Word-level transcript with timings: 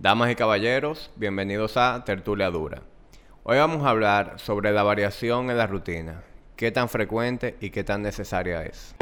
Damas 0.00 0.30
y 0.30 0.36
caballeros, 0.36 1.10
bienvenidos 1.16 1.76
a 1.76 2.04
Tertulia 2.04 2.50
Dura. 2.50 2.82
Hoy 3.42 3.58
vamos 3.58 3.84
a 3.84 3.90
hablar 3.90 4.34
sobre 4.38 4.70
la 4.70 4.84
variación 4.84 5.50
en 5.50 5.58
la 5.58 5.66
rutina, 5.66 6.22
qué 6.54 6.70
tan 6.70 6.88
frecuente 6.88 7.56
y 7.60 7.70
qué 7.70 7.82
tan 7.82 8.02
necesaria 8.02 8.62
es. 8.62 8.94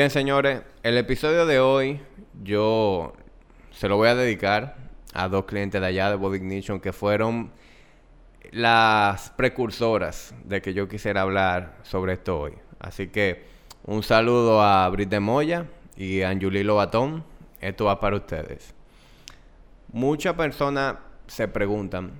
Bien, 0.00 0.08
señores, 0.08 0.62
el 0.82 0.96
episodio 0.96 1.44
de 1.44 1.60
hoy 1.60 2.00
yo 2.42 3.12
se 3.70 3.86
lo 3.86 3.98
voy 3.98 4.08
a 4.08 4.14
dedicar 4.14 4.76
a 5.12 5.28
dos 5.28 5.44
clientes 5.44 5.78
de 5.78 5.86
allá 5.86 6.08
de 6.08 6.16
Body 6.16 6.38
Ignition 6.38 6.80
que 6.80 6.94
fueron 6.94 7.52
las 8.50 9.28
precursoras 9.32 10.34
de 10.44 10.62
que 10.62 10.72
yo 10.72 10.88
quisiera 10.88 11.20
hablar 11.20 11.76
sobre 11.82 12.14
esto 12.14 12.40
hoy. 12.40 12.54
Así 12.78 13.08
que 13.08 13.44
un 13.84 14.02
saludo 14.02 14.62
a 14.62 14.88
Brit 14.88 15.10
de 15.10 15.20
Moya 15.20 15.66
y 15.98 16.22
a 16.22 16.30
Anjuli 16.30 16.62
Lobatón. 16.62 17.22
Esto 17.60 17.84
va 17.84 18.00
para 18.00 18.16
ustedes. 18.16 18.72
Muchas 19.92 20.32
personas 20.32 20.96
se 21.26 21.46
preguntan 21.46 22.12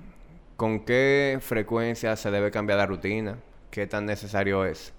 con 0.55 0.81
qué 0.81 1.39
frecuencia 1.41 2.15
se 2.15 2.29
debe 2.29 2.51
cambiar 2.51 2.77
la 2.77 2.85
rutina, 2.85 3.39
qué 3.71 3.87
tan 3.87 4.05
necesario 4.05 4.65
es. 4.65 4.93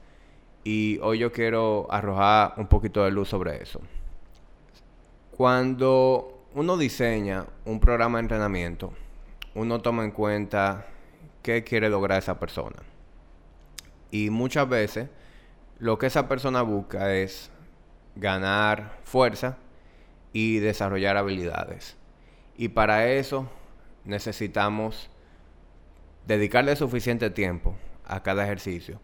Y 0.65 0.99
hoy 1.03 1.19
yo 1.19 1.33
quiero 1.33 1.87
arrojar 1.91 2.55
un 2.57 2.69
poquito 2.69 3.05
de 3.05 3.11
luz 3.11 3.29
sobre 3.29 3.61
eso. 3.63 3.81
Cuando 5.33 6.47
uno 6.55 6.77
diseña 6.77 7.47
un 7.65 7.81
programa 7.81 8.19
de 8.19 8.23
entrenamiento, 8.23 8.93
uno 9.55 9.81
toma 9.81 10.05
en 10.05 10.13
cuenta 10.13 10.87
qué 11.43 11.65
quiere 11.65 11.89
lograr 11.89 12.19
esa 12.19 12.39
persona. 12.39 12.77
Y 14.11 14.31
muchas 14.31 14.69
veces 14.69 15.09
lo 15.79 15.99
que 15.99 16.07
esa 16.07 16.29
persona 16.29 16.63
busca 16.63 17.13
es 17.13 17.51
ganar 18.15 18.99
fuerza 19.03 19.57
y 20.33 20.59
desarrollar 20.59 21.17
habilidades. 21.17 21.97
Y 22.57 22.69
para 22.69 23.11
eso 23.11 23.49
necesitamos 24.05 25.11
dedicarle 26.27 26.77
suficiente 26.77 27.31
tiempo 27.31 27.75
a 28.05 28.23
cada 28.23 28.45
ejercicio 28.45 29.01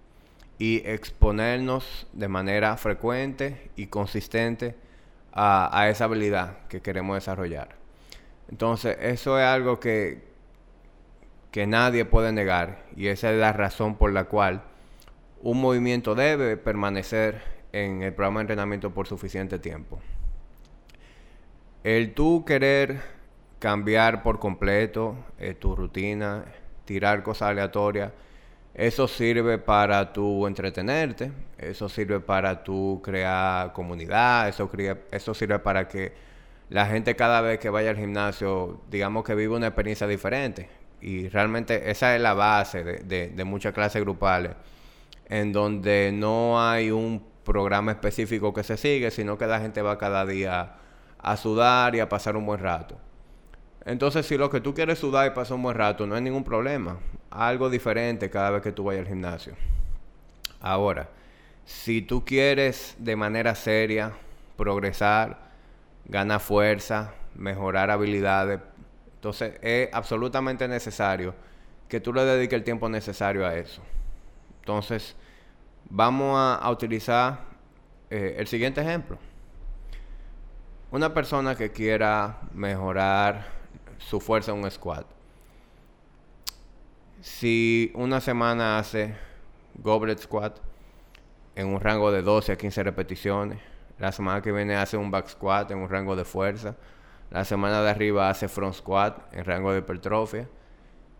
y 0.58 0.82
exponernos 0.84 2.06
de 2.12 2.28
manera 2.28 2.76
frecuente 2.76 3.70
y 3.76 3.86
consistente 3.86 4.74
a, 5.32 5.88
esa 5.88 6.04
habilidad 6.04 6.66
que 6.68 6.80
queremos 6.80 7.16
desarrollar. 7.16 7.76
Entonces, 8.50 8.96
eso 9.00 9.38
es 9.38 9.44
algo 9.44 9.78
que, 9.78 10.22
que 11.52 11.66
nadie 11.66 12.04
puede 12.04 12.32
negar 12.32 12.84
y 12.96 13.06
esa 13.06 13.30
es 13.30 13.38
la 13.38 13.52
razón 13.52 13.96
por 13.96 14.12
la 14.12 14.24
cual 14.24 14.62
un 15.42 15.60
movimiento 15.60 16.14
debe 16.16 16.56
permanecer 16.56 17.42
en 17.72 18.02
el 18.02 18.12
programa 18.12 18.40
de 18.40 18.42
entrenamiento 18.42 18.92
por 18.92 19.06
suficiente 19.06 19.58
tiempo. 19.58 20.00
El 21.84 22.14
tú 22.14 22.44
querer 22.44 23.00
cambiar 23.60 24.22
por 24.22 24.40
completo 24.40 25.16
eh, 25.38 25.54
tu 25.54 25.76
rutina, 25.76 26.44
tirar 26.84 27.22
cosas 27.22 27.50
aleatorias, 27.50 28.12
eso 28.74 29.08
sirve 29.08 29.58
para 29.58 30.12
tu 30.12 30.46
entretenerte, 30.46 31.32
eso 31.58 31.88
sirve 31.88 32.20
para 32.20 32.62
tu 32.62 33.00
crear 33.02 33.72
comunidad, 33.72 34.48
eso, 34.48 34.70
eso 35.10 35.34
sirve 35.34 35.58
para 35.58 35.88
que 35.88 36.12
la 36.68 36.86
gente 36.86 37.16
cada 37.16 37.40
vez 37.40 37.58
que 37.58 37.70
vaya 37.70 37.90
al 37.90 37.96
gimnasio, 37.96 38.80
digamos 38.90 39.24
que 39.24 39.34
vive 39.34 39.56
una 39.56 39.68
experiencia 39.68 40.06
diferente. 40.06 40.68
Y 41.00 41.28
realmente 41.28 41.90
esa 41.90 42.14
es 42.14 42.20
la 42.20 42.34
base 42.34 42.84
de, 42.84 43.28
de 43.28 43.44
muchas 43.44 43.72
clases 43.72 44.02
grupales, 44.02 44.52
en 45.28 45.52
donde 45.52 46.10
no 46.12 46.60
hay 46.60 46.90
un 46.90 47.24
programa 47.44 47.92
específico 47.92 48.52
que 48.52 48.62
se 48.62 48.76
sigue, 48.76 49.10
sino 49.10 49.38
que 49.38 49.46
la 49.46 49.60
gente 49.60 49.80
va 49.80 49.96
cada 49.96 50.26
día 50.26 50.74
a 51.18 51.36
sudar 51.36 51.94
y 51.94 52.00
a 52.00 52.08
pasar 52.08 52.36
un 52.36 52.46
buen 52.46 52.60
rato. 52.60 52.98
Entonces, 53.84 54.26
si 54.26 54.36
lo 54.36 54.50
que 54.50 54.60
tú 54.60 54.74
quieres 54.74 54.98
sudar 54.98 55.26
y 55.26 55.30
pasar 55.30 55.56
un 55.56 55.62
buen 55.62 55.76
rato, 55.76 56.06
no 56.06 56.14
hay 56.14 56.20
ningún 56.20 56.44
problema. 56.44 56.98
Algo 57.30 57.70
diferente 57.70 58.30
cada 58.30 58.50
vez 58.50 58.62
que 58.62 58.72
tú 58.72 58.84
vayas 58.84 59.02
al 59.02 59.08
gimnasio. 59.08 59.54
Ahora, 60.60 61.08
si 61.64 62.02
tú 62.02 62.24
quieres 62.24 62.96
de 62.98 63.14
manera 63.14 63.54
seria 63.54 64.12
progresar, 64.56 65.38
ganar 66.06 66.40
fuerza, 66.40 67.12
mejorar 67.34 67.90
habilidades, 67.90 68.60
entonces 69.14 69.58
es 69.62 69.88
absolutamente 69.92 70.66
necesario 70.66 71.34
que 71.88 72.00
tú 72.00 72.12
le 72.12 72.24
dediques 72.24 72.56
el 72.56 72.64
tiempo 72.64 72.88
necesario 72.88 73.46
a 73.46 73.54
eso. 73.54 73.82
Entonces, 74.60 75.16
vamos 75.88 76.36
a, 76.38 76.70
utilizar 76.70 77.40
eh, 78.10 78.36
el 78.38 78.46
siguiente 78.46 78.80
ejemplo. 78.80 79.18
Una 80.90 81.12
persona 81.12 81.54
que 81.54 81.70
quiera 81.70 82.38
mejorar 82.52 83.46
su 83.98 84.20
fuerza 84.20 84.52
en 84.52 84.64
un 84.64 84.70
squat. 84.70 85.17
Si 87.20 87.90
una 87.94 88.20
semana 88.20 88.78
hace 88.78 89.14
goblet 89.74 90.18
squat 90.18 90.58
en 91.56 91.68
un 91.68 91.80
rango 91.80 92.12
de 92.12 92.22
12 92.22 92.52
a 92.52 92.56
15 92.56 92.82
repeticiones, 92.84 93.58
la 93.98 94.12
semana 94.12 94.40
que 94.40 94.52
viene 94.52 94.76
hace 94.76 94.96
un 94.96 95.10
back 95.10 95.28
squat 95.28 95.70
en 95.70 95.78
un 95.78 95.88
rango 95.88 96.14
de 96.14 96.24
fuerza, 96.24 96.76
la 97.30 97.44
semana 97.44 97.82
de 97.82 97.90
arriba 97.90 98.30
hace 98.30 98.48
front 98.48 98.74
squat 98.74 99.34
en 99.34 99.44
rango 99.44 99.72
de 99.72 99.80
hipertrofia 99.80 100.48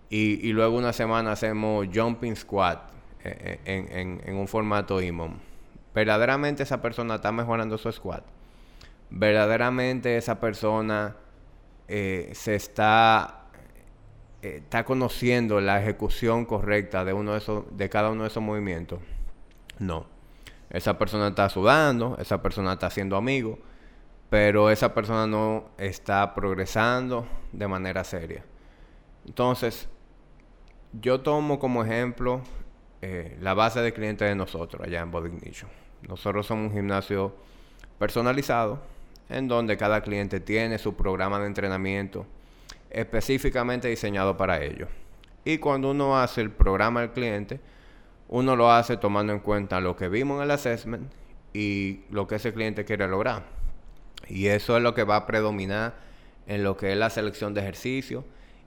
y, 0.09 0.53
luego 0.53 0.77
una 0.77 0.93
semana 0.93 1.33
hacemos 1.33 1.87
jumping 1.93 2.35
squat 2.35 2.91
eh, 3.25 3.61
en, 3.65 4.21
en 4.25 4.37
un 4.37 4.49
formato 4.49 5.03
IMOM. 5.03 5.35
Verdaderamente 5.95 6.63
esa 6.63 6.81
persona 6.81 7.17
está 7.17 7.33
mejorando 7.33 7.77
su 7.77 7.91
squat. 7.93 8.25
Verdaderamente 9.11 10.17
esa 10.17 10.39
persona 10.39 11.17
eh, 11.89 12.31
se 12.35 12.55
está, 12.55 13.38
está 14.43 14.85
conociendo 14.85 15.61
la 15.61 15.81
ejecución 15.81 16.45
correcta 16.45 17.05
de, 17.05 17.13
uno 17.13 17.33
de, 17.33 17.39
esos, 17.39 17.65
de 17.77 17.89
cada 17.89 18.11
uno 18.11 18.23
de 18.23 18.29
esos 18.29 18.43
movimientos. 18.43 19.01
No. 19.79 20.07
Esa 20.71 20.99
persona 20.99 21.29
está 21.29 21.49
sudando, 21.49 22.17
esa 22.21 22.43
persona 22.43 22.75
está 22.75 22.91
siendo 22.91 23.17
amigo, 23.17 23.59
pero 24.31 24.71
esa 24.71 24.95
persona 24.95 25.27
no 25.27 25.71
está 25.79 26.35
progresando 26.35 27.27
de 27.53 27.67
manera 27.67 28.05
seria. 28.05 28.45
Entonces, 29.27 29.89
yo 30.93 31.21
tomo 31.21 31.59
como 31.59 31.85
ejemplo 31.85 32.43
eh, 33.01 33.37
la 33.41 33.55
base 33.55 33.81
de 33.81 33.93
clientes 33.93 34.29
de 34.29 34.35
nosotros 34.35 34.87
allá 34.87 35.01
en 35.01 35.11
Body 35.11 35.29
Ignition. 35.29 35.71
Nosotros 36.07 36.47
somos 36.47 36.69
un 36.69 36.73
gimnasio 36.73 37.35
personalizado 37.99 38.81
en 39.29 39.49
donde 39.49 39.77
cada 39.77 40.03
cliente 40.03 40.41
tiene 40.41 40.79
su 40.79 40.95
programa 40.95 41.39
de 41.39 41.47
entrenamiento 41.47 42.27
específicamente 42.91 43.89
diseñado 43.89 44.37
para 44.37 44.63
ello. 44.63 44.89
Y 45.45 45.59
cuando 45.59 45.91
uno 45.91 46.19
hace 46.19 46.41
el 46.41 46.51
programa 46.51 47.01
del 47.01 47.11
cliente, 47.11 47.61
uno 48.29 48.57
lo 48.57 48.71
hace 48.71 48.97
tomando 48.97 49.33
en 49.33 49.41
cuenta 49.41 49.81
lo 49.81 49.97
que 49.97 50.09
vimos 50.09 50.39
en 50.39 50.45
el 50.45 50.51
assessment 50.51 51.11
y 51.53 52.03
lo 52.11 52.27
que 52.27 52.37
ese 52.37 52.53
cliente 52.53 52.85
quiere 52.85 53.09
lograr. 53.09 53.45
Y 54.29 54.47
eso 54.47 54.77
es 54.77 54.83
lo 54.83 54.95
que 54.95 55.05
va 55.05 55.17
a 55.17 55.27
predominar 55.27 55.95
en 56.47 56.63
lo 56.63 56.77
que 56.77 56.93
es 56.93 56.99
la 56.99 57.11
selección 57.11 57.55
de 57.55 57.63
ejercicios 57.63 58.25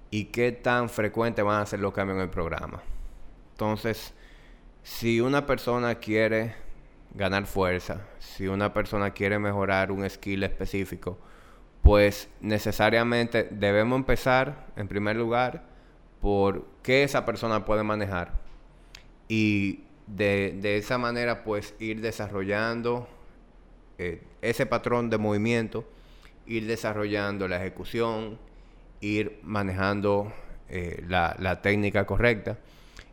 y 0.09 0.26
qué 0.26 0.52
tan 0.52 0.90
frecuente 0.90 1.42
van 1.42 1.62
a 1.62 1.66
ser 1.66 1.80
los 1.80 1.94
cambios 1.94 2.18
en 2.18 2.24
el 2.24 2.30
programa. 2.30 2.82
Entonces, 3.52 4.14
si 4.84 5.22
una 5.22 5.46
persona 5.46 5.96
quiere 5.96 6.56
ganar 7.14 7.46
fuerza, 7.46 8.02
si 8.20 8.47
una 8.47 8.74
persona 8.74 9.12
quiere 9.12 9.38
mejorar 9.38 9.91
un 9.91 10.09
skill 10.09 10.44
específico, 10.44 11.20
pues 11.81 12.29
necesariamente 12.41 13.47
debemos 13.49 13.97
empezar, 13.97 14.67
en 14.75 14.87
primer 14.87 15.16
lugar, 15.16 15.63
por 16.22 16.67
qué 16.83 17.03
esa 17.03 17.25
persona 17.25 17.66
puede 17.66 17.83
manejar. 17.83 18.33
Y 19.28 19.81
de, 20.07 20.78
esa 20.78 20.97
manera, 20.97 21.43
pues 21.43 21.73
ir 21.79 22.01
desarrollando 22.01 23.07
eh, 23.97 24.22
ese 24.41 24.66
patrón 24.66 25.09
de 25.09 25.17
movimiento, 25.17 25.85
ir 26.45 26.67
desarrollando 26.67 27.47
la 27.47 27.57
ejecución, 27.57 28.37
ir 28.99 29.39
manejando 29.43 30.31
eh, 30.69 31.03
la, 31.07 31.35
la 31.39 31.61
técnica 31.61 32.05
correcta. 32.05 32.59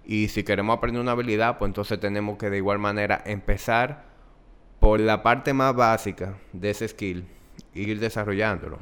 Y 0.04 0.28
si 0.28 0.42
queremos 0.42 0.76
aprender 0.76 1.00
una 1.00 1.12
habilidad, 1.12 1.58
pues 1.58 1.70
entonces 1.70 2.00
tenemos 2.00 2.38
que 2.38 2.50
de 2.50 2.58
igual 2.58 2.78
manera 2.78 3.22
empezar 3.24 4.04
por 4.80 5.00
la 5.00 5.22
parte 5.22 5.52
más 5.52 5.74
básica 5.74 6.38
de 6.52 6.70
ese 6.70 6.88
skill, 6.88 7.26
ir 7.74 8.00
desarrollándolo. 8.00 8.78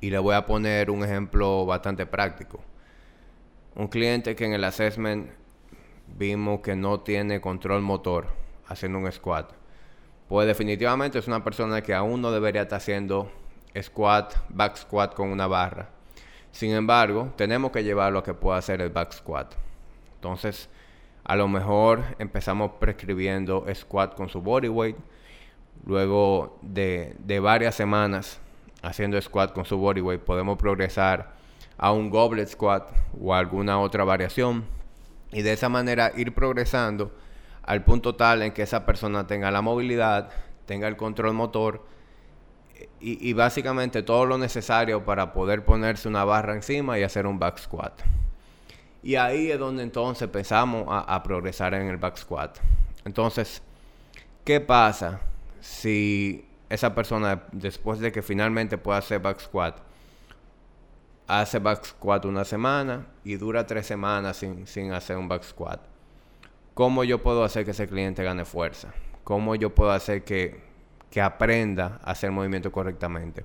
Y 0.00 0.10
le 0.10 0.18
voy 0.18 0.34
a 0.34 0.46
poner 0.46 0.90
un 0.90 1.04
ejemplo 1.04 1.64
bastante 1.64 2.06
práctico. 2.06 2.60
Un 3.74 3.88
cliente 3.88 4.34
que 4.34 4.44
en 4.44 4.52
el 4.52 4.64
assessment 4.64 5.30
vimos 6.18 6.60
que 6.60 6.76
no 6.76 7.00
tiene 7.00 7.40
control 7.40 7.82
motor 7.82 8.26
haciendo 8.66 8.98
un 8.98 9.10
squat, 9.10 9.52
pues 10.28 10.46
definitivamente 10.46 11.18
es 11.18 11.28
una 11.28 11.44
persona 11.44 11.82
que 11.82 11.94
aún 11.94 12.20
no 12.20 12.30
debería 12.30 12.62
estar 12.62 12.78
haciendo 12.78 13.30
squat, 13.80 14.34
back 14.48 14.76
squat 14.76 15.14
con 15.14 15.30
una 15.30 15.46
barra. 15.46 15.90
Sin 16.50 16.72
embargo, 16.72 17.32
tenemos 17.36 17.70
que 17.70 17.82
llevarlo 17.82 18.18
a 18.18 18.24
que 18.24 18.34
pueda 18.34 18.58
hacer 18.58 18.80
el 18.82 18.90
back 18.90 19.12
squat. 19.12 19.54
Entonces, 20.16 20.68
a 21.24 21.36
lo 21.36 21.48
mejor 21.48 22.02
empezamos 22.18 22.72
prescribiendo 22.78 23.64
squat 23.74 24.14
con 24.14 24.28
su 24.28 24.42
body 24.42 24.68
weight. 24.68 24.96
Luego 25.84 26.58
de, 26.62 27.16
de 27.18 27.40
varias 27.40 27.74
semanas 27.74 28.38
haciendo 28.82 29.20
squat 29.20 29.52
con 29.52 29.64
su 29.64 29.78
body 29.78 30.00
weight, 30.00 30.22
podemos 30.22 30.58
progresar 30.58 31.32
a 31.78 31.92
un 31.92 32.10
goblet 32.10 32.48
squat 32.48 32.88
o 33.20 33.34
alguna 33.34 33.80
otra 33.80 34.04
variación. 34.04 34.64
Y 35.32 35.42
de 35.42 35.52
esa 35.52 35.68
manera 35.68 36.12
ir 36.16 36.34
progresando 36.34 37.12
al 37.62 37.84
punto 37.84 38.14
tal 38.14 38.42
en 38.42 38.52
que 38.52 38.62
esa 38.62 38.84
persona 38.84 39.26
tenga 39.26 39.50
la 39.50 39.62
movilidad, 39.62 40.30
tenga 40.66 40.88
el 40.88 40.96
control 40.96 41.32
motor 41.32 41.84
y, 43.00 43.32
básicamente 43.32 44.02
todo 44.02 44.26
lo 44.26 44.38
necesario 44.38 45.04
para 45.04 45.32
poder 45.32 45.64
ponerse 45.64 46.08
una 46.08 46.24
barra 46.24 46.54
encima 46.54 46.98
y 46.98 47.02
hacer 47.02 47.26
un 47.26 47.38
back 47.38 47.58
squat. 47.58 48.00
Y 49.02 49.16
ahí 49.16 49.50
es 49.50 49.58
donde 49.58 49.82
entonces 49.82 50.22
empezamos 50.22 50.86
a, 50.88 51.00
a 51.00 51.22
progresar 51.22 51.74
en 51.74 51.88
el 51.88 51.96
back 51.96 52.16
squat. 52.16 52.58
Entonces, 53.04 53.62
¿qué 54.44 54.60
pasa 54.60 55.20
si 55.62 56.44
esa 56.68 56.94
persona 56.94 57.44
después 57.52 57.98
de 58.00 58.12
que 58.12 58.20
finalmente 58.20 58.76
pueda 58.76 58.98
hacer 58.98 59.20
back 59.20 59.40
squat 59.40 59.78
hace 61.26 61.58
back 61.58 61.86
squat 61.86 62.26
una 62.26 62.44
semana 62.44 63.06
y 63.24 63.36
dura 63.36 63.66
tres 63.66 63.86
semanas 63.86 64.36
sin, 64.36 64.66
sin 64.66 64.92
hacer 64.92 65.16
un 65.16 65.28
back 65.28 65.44
squat? 65.44 65.80
¿Cómo 66.74 67.04
yo 67.04 67.22
puedo 67.22 67.44
hacer 67.44 67.64
que 67.64 67.70
ese 67.70 67.88
cliente 67.88 68.22
gane 68.22 68.44
fuerza? 68.44 68.92
¿Cómo 69.24 69.54
yo 69.54 69.74
puedo 69.74 69.92
hacer 69.92 70.24
que 70.24 70.72
que 71.12 71.20
aprenda 71.20 72.00
a 72.02 72.12
hacer 72.12 72.32
movimiento 72.32 72.72
correctamente. 72.72 73.44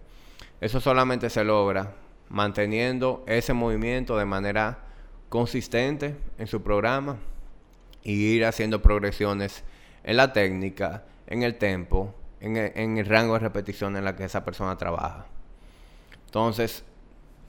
Eso 0.62 0.80
solamente 0.80 1.30
se 1.30 1.44
logra 1.44 1.94
manteniendo 2.30 3.24
ese 3.28 3.54
movimiento 3.54 4.18
de 4.18 4.25
manera 4.25 4.80
consistente 5.28 6.16
en 6.38 6.48
su 6.48 6.64
programa 6.64 7.18
y 8.04 8.14
ir 8.14 8.46
haciendo 8.46 8.81
progresiones 8.81 9.66
en 10.04 10.16
la 10.16 10.31
técnica, 10.31 11.04
en 11.27 11.44
el 11.44 11.57
tempo, 11.57 12.13
en 12.39 12.57
el, 12.97 13.06
rango 13.06 13.33
de 13.33 13.39
repetición 13.39 13.95
en 13.97 14.06
la 14.06 14.15
que 14.15 14.24
esa 14.24 14.44
persona 14.44 14.77
trabaja. 14.77 15.27
Entonces, 16.25 16.83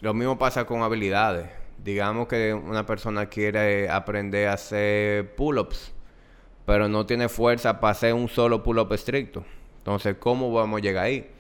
lo 0.01 0.15
mismo 0.15 0.39
pasa 0.39 0.67
con 0.67 0.83
habilidades. 0.83 1.49
Digamos 1.83 2.27
que 2.29 2.53
una 2.55 2.87
persona 2.87 3.27
quiere 3.27 3.89
aprender 3.89 4.49
a 4.49 4.55
hacer 4.55 5.35
pull-ups, 5.37 5.93
pero 6.67 6.89
no 6.89 7.07
tiene 7.07 7.29
fuerza 7.29 7.81
para 7.81 7.93
hacer 7.93 8.15
un 8.15 8.29
solo 8.29 8.63
pull-up 8.63 8.93
estricto. 8.93 9.45
Entonces, 9.79 10.17
¿cómo 10.19 10.53
vamos 10.53 10.79
a 10.79 10.83
llegar 10.83 11.05
ahí? 11.05 11.31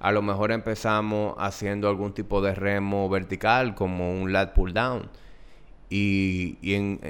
A 0.00 0.12
lo 0.12 0.20
mejor 0.20 0.52
empezamos 0.52 1.34
haciendo 1.38 1.88
algún 1.88 2.12
tipo 2.12 2.42
de 2.42 2.54
remo 2.54 3.08
vertical, 3.08 3.74
como 3.74 4.12
un 4.12 4.32
lat 4.32 4.52
pull 4.52 4.74
down. 4.74 5.08
Y, 5.90 6.56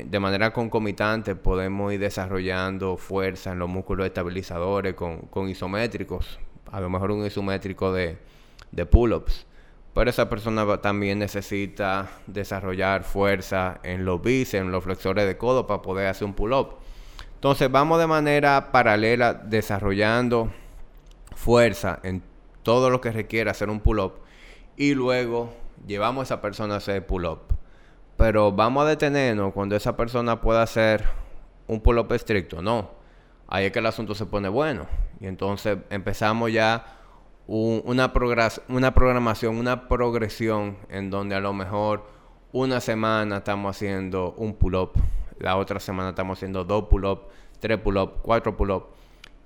de 0.05 0.21
manera 0.21 0.53
concomitante 0.53 1.37
podemos 1.37 1.93
ir 1.93 2.01
desarrollando 2.01 2.97
fuerza 2.97 3.53
en 3.53 3.59
los 3.59 3.69
músculos 3.69 4.07
estabilizadores 4.07 4.95
con, 4.95 5.49
isométricos. 5.49 6.39
A 6.71 6.81
lo 6.81 6.91
mejor 6.91 7.13
un 7.13 7.25
isométrico 7.25 7.93
de, 7.93 8.19
de 8.73 8.87
pull-ups. 8.87 9.47
Pero 9.95 10.11
esa 10.11 10.29
persona 10.29 10.79
también 10.79 11.21
necesita 11.21 12.11
desarrollar 12.27 13.05
fuerza 13.05 13.79
en 13.85 14.05
los 14.05 14.21
bíceps, 14.21 14.63
en 14.63 14.73
los 14.73 14.83
flexores 14.83 15.27
de 15.27 15.37
codo 15.37 15.67
para 15.67 15.83
poder 15.83 16.09
hacer 16.09 16.27
un 16.27 16.35
pull-up. 16.35 16.75
Entonces 17.37 17.71
vamos 17.71 18.01
de 18.01 18.07
manera 18.07 18.73
paralela 18.73 19.35
desarrollando 19.35 20.51
fuerza 21.37 22.01
en 22.03 22.23
todo 22.63 22.91
lo 22.91 23.01
que 23.01 23.13
requiere 23.13 23.51
hacer 23.51 23.71
un 23.71 23.81
pull-up 23.81 24.15
y 24.77 24.95
luego 24.95 25.53
llevamos 25.87 26.23
a 26.23 26.25
esa 26.25 26.41
persona 26.41 26.75
a 26.75 26.77
hacer 26.79 27.07
pull-up. 27.07 27.41
Pero 28.17 28.53
vamos 28.53 28.85
a 28.85 28.89
detenernos 28.89 29.53
cuando 29.53 29.75
esa 29.77 29.97
persona 29.97 30.41
pueda 30.41 30.63
hacer 30.63 31.05
un 31.67 31.81
pull-up 31.81 32.13
estricto. 32.13 32.63
No, 32.63 32.91
ahí 33.49 33.67
es 33.67 33.73
que 33.73 33.81
el 33.81 33.87
asunto 33.87 34.15
se 34.15 34.27
pone 34.27 34.49
bueno. 34.49 34.87
Y 35.21 35.27
entonces 35.27 35.79
empezamos 35.91 36.53
ya 36.53 36.99
una, 37.47 38.13
una 38.69 38.95
programación, 38.95 39.57
una 39.57 39.89
progresión 39.89 40.77
en 40.89 41.11
donde 41.11 41.35
a 41.35 41.41
lo 41.41 41.53
mejor 41.53 42.07
una 42.53 42.81
semana 42.81 43.39
estamos 43.39 43.77
haciendo 43.77 44.35
un 44.37 44.55
pull-up, 44.55 44.93
la 45.39 45.57
otra 45.57 45.81
semana 45.81 46.11
estamos 46.11 46.39
haciendo 46.39 46.65
dos 46.65 46.85
pull-up, 46.85 47.29
tres 47.59 47.79
pull-up, 47.79 48.21
cuatro 48.23 48.57
pull-up. 48.57 48.87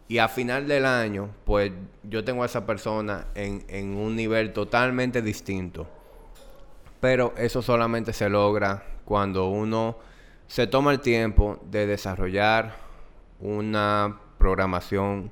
Y 0.09 0.19
a 0.19 0.29
final 0.29 0.67
del 0.67 0.87
año, 0.87 1.31
pues 1.44 1.73
yo 2.03 2.25
tengo 2.25 2.43
a 2.43 2.47
esa 2.47 2.67
persona 2.67 3.26
en, 3.35 3.65
en 3.69 3.94
un 3.94 4.17
nivel 4.17 4.53
totalmente 4.53 5.20
distinto. 5.23 5.87
Pero 7.00 7.35
eso 7.37 7.62
solamente 7.62 8.12
se 8.12 8.29
logra 8.29 8.83
cuando 9.05 9.49
uno 9.49 9.97
se 10.47 10.67
toma 10.67 10.93
el 10.93 11.00
tiempo 11.00 11.61
de 11.71 11.87
desarrollar 11.87 12.75
una 13.41 14.19
programación 14.39 15.31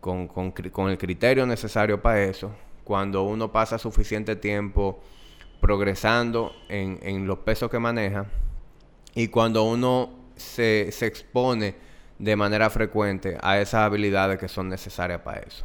con, 0.00 0.26
con, 0.28 0.50
con, 0.50 0.90
el 0.90 0.98
criterio 0.98 1.46
necesario 1.46 2.00
para 2.00 2.22
eso, 2.22 2.50
cuando 2.84 3.22
uno 3.22 3.52
pasa 3.52 3.78
suficiente 3.78 4.34
tiempo 4.34 5.00
progresando 5.60 6.52
en, 6.68 6.98
en 7.02 7.26
los 7.26 7.38
pesos 7.40 7.70
que 7.70 7.78
maneja 7.78 8.26
y 9.14 9.28
cuando 9.28 9.64
uno 9.64 10.10
se, 10.36 10.90
se 10.90 11.06
expone 11.06 11.74
de 12.18 12.36
manera 12.36 12.70
frecuente 12.70 13.36
a 13.42 13.58
esas 13.58 13.82
habilidades 13.82 14.38
que 14.38 14.48
son 14.48 14.68
necesarias 14.68 15.20
para 15.20 15.40
eso. 15.40 15.64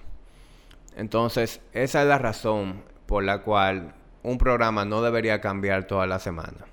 Entonces, 0.95 1.61
esa 1.73 2.01
es 2.01 2.07
la 2.07 2.17
razón 2.17 2.83
por 3.05 3.23
la 3.23 3.41
cual 3.41 3.93
un 4.25 4.37
programa 4.37 4.85
no 4.85 5.01
debería 5.01 5.39
cambiar 5.39 5.85
toda 5.85 6.07
la 6.07 6.19
semana. 6.19 6.65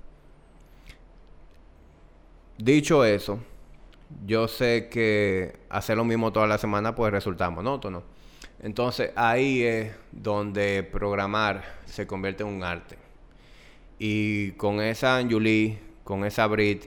Dicho 2.56 3.04
eso, 3.04 3.40
yo 4.26 4.48
sé 4.48 4.88
que 4.90 5.58
hacer 5.68 5.96
lo 5.96 6.04
mismo 6.04 6.32
toda 6.32 6.46
la 6.46 6.58
semana 6.58 6.94
puede 6.94 7.10
resultar 7.10 7.50
monótono. 7.50 8.02
Entonces 8.60 9.10
ahí 9.16 9.62
es 9.62 9.92
donde 10.12 10.82
programar 10.82 11.62
se 11.84 12.06
convierte 12.06 12.42
en 12.42 12.48
un 12.48 12.62
arte. 12.62 12.96
Y 13.98 14.52
con 14.52 14.80
esa 14.80 15.18
Anjuli, 15.18 15.78
con 16.04 16.24
esa 16.24 16.46
Brit 16.46 16.86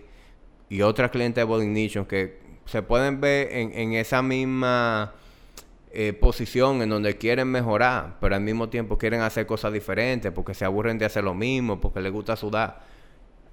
y 0.70 0.82
otra 0.82 1.12
cliente 1.12 1.42
de 1.42 1.46
Body 1.46 1.90
que 2.08 2.40
se 2.66 2.82
pueden 2.82 3.22
ver 3.22 3.50
en, 3.52 3.94
esa 3.94 4.24
misma 4.24 5.14
eh, 5.98 6.12
posición 6.12 6.82
en 6.82 6.90
donde 6.90 7.18
quieren 7.18 7.48
mejorar, 7.48 8.18
pero 8.20 8.36
al 8.36 8.42
mismo 8.42 8.68
tiempo 8.68 8.98
quieren 8.98 9.22
hacer 9.22 9.46
cosas 9.46 9.72
diferentes 9.72 10.30
porque 10.34 10.54
se 10.54 10.66
aburren 10.66 10.98
de 10.98 11.06
hacer 11.06 11.24
lo 11.24 11.34
mismo, 11.34 11.80
porque 11.80 12.02
les 12.02 12.12
gusta 12.12 12.36
sudar. 12.36 12.82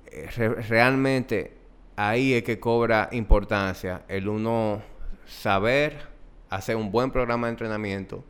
Eh, 0.07 0.27
realmente 0.69 1.53
ahí 1.95 2.35
es 2.35 2.43
que 2.43 2.59
cobra 2.59 3.09
importancia 3.13 4.03
el 4.09 4.29
uno 4.29 4.83
saber 5.25 6.09
hacer 6.51 6.75
un 6.75 6.91
buen 6.91 7.13
programa 7.13 7.47
de 7.47 7.53
entrenamiento 7.53 8.25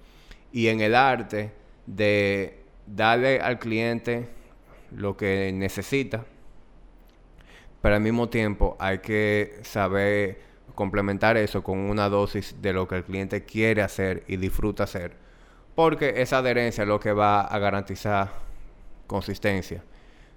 y 0.53 0.69
en 0.69 0.83
el 0.83 0.95
arte 0.95 1.51
de 1.87 2.65
darle 2.87 3.41
al 3.41 3.59
cliente 3.59 4.29
lo 4.95 5.17
que 5.17 5.53
necesita, 5.55 6.23
pero 7.81 7.95
al 7.95 8.03
mismo 8.03 8.29
tiempo 8.29 8.77
hay 8.79 8.99
que 8.99 9.59
saber 9.63 10.52
complementar 10.75 11.37
eso 11.37 11.63
con 11.63 11.79
una 11.79 12.09
dosis 12.09 12.61
de 12.61 12.73
lo 12.73 12.89
que 12.89 12.97
el 12.97 13.05
cliente 13.05 13.45
quiere 13.45 13.83
hacer 13.83 14.25
y 14.27 14.37
disfruta 14.37 14.85
hacer. 14.85 15.17
Porque 15.75 16.21
esa 16.23 16.39
adherencia 16.39 16.83
es 16.83 16.89
lo 16.89 17.01
que 17.01 17.13
va 17.13 17.43
a 17.43 17.59
garantizar 17.59 18.31
consistencia. 19.07 19.83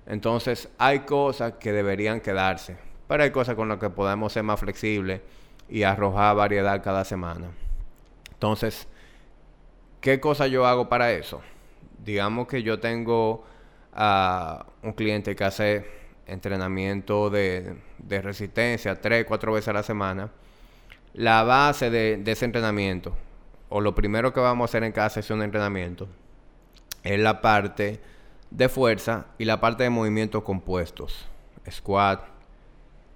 Entonces 0.06 0.70
hay 0.78 1.00
cosas 1.00 1.54
que 1.54 1.72
deberían 1.72 2.22
quedarse, 2.22 2.78
pero 3.08 3.24
hay 3.24 3.32
cosas 3.32 3.56
con 3.56 3.68
las 3.68 3.80
que 3.80 3.90
podemos 3.90 4.32
ser 4.34 4.44
más 4.44 4.60
flexibles 4.60 5.22
y 5.68 5.84
arrojar 5.84 6.36
variedad 6.36 6.84
cada 6.84 7.04
semana. 7.04 7.48
Entonces, 8.32 8.88
¿qué 10.02 10.20
cosa 10.20 10.48
yo 10.48 10.66
hago 10.66 10.88
para 10.88 11.12
eso? 11.12 11.42
Digamos 12.04 12.48
que 12.48 12.62
yo 12.62 12.80
tengo 12.80 13.46
a 13.94 14.66
un 14.84 14.94
cliente 14.94 15.36
que 15.36 15.44
hace 15.44 16.05
entrenamiento 16.28 17.30
de, 17.30 17.78
resistencia 18.10 19.00
tres, 19.02 19.26
cuatro 19.26 19.54
veces 19.54 19.70
a 19.70 19.74
la 19.74 19.84
semana, 19.84 20.32
la 21.14 21.44
base 21.44 21.90
de, 21.90 22.22
ese 22.26 22.46
entrenamiento, 22.46 23.16
o 23.70 23.82
lo 23.82 23.96
primero 23.96 24.34
que 24.34 24.40
vamos 24.40 24.64
a 24.64 24.70
hacer 24.70 24.84
en 24.84 24.92
cada 24.92 25.10
sesión 25.10 25.40
de 25.40 25.46
entrenamiento, 25.46 26.08
es 27.04 27.20
la 27.20 27.42
parte 27.42 28.00
de 28.50 28.70
fuerza 28.70 29.28
y 29.38 29.46
la 29.46 29.60
parte 29.60 29.84
de 29.84 29.90
movimientos 29.90 30.44
compuestos. 30.44 31.28
Squat, 31.70 32.22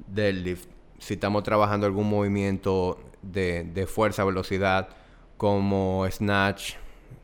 deadlift. 0.07 0.67
Si 0.99 1.13
estamos 1.13 1.43
trabajando 1.43 1.85
algún 1.85 2.09
movimiento 2.09 2.99
de, 3.21 3.63
de 3.63 3.87
fuerza, 3.87 4.23
velocidad, 4.23 4.89
como 5.37 6.05
snatch, 6.11 6.73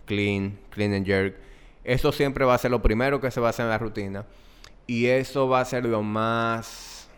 clean, 0.06 0.58
clean 0.70 0.94
and 0.94 1.06
jerk. 1.06 1.36
Eso 1.84 2.12
siempre 2.12 2.46
va 2.46 2.56
a 2.56 2.58
ser 2.58 2.72
lo 2.72 2.82
primero 2.82 3.20
que 3.20 3.30
se 3.30 3.40
va 3.40 3.48
a 3.48 3.50
hacer 3.50 3.66
en 3.66 3.70
la 3.70 3.78
rutina. 3.78 4.26
Y 4.88 5.08
eso 5.08 5.48
va 5.48 5.62
a 5.62 5.66
ser 5.66 5.86
lo 5.86 6.04
más 6.04 7.10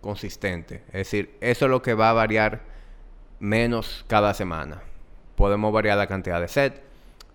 consistente. 0.00 0.82
Es 0.88 0.92
decir, 0.92 1.36
eso 1.40 1.66
es 1.66 1.70
lo 1.70 1.82
que 1.82 1.94
va 1.94 2.10
a 2.10 2.12
variar 2.12 2.62
menos 3.38 4.04
cada 4.08 4.32
semana. 4.34 4.82
Podemos 5.34 5.72
variar 5.72 5.98
la 5.98 6.06
cantidad 6.06 6.40
de 6.40 6.48
set, 6.48 6.82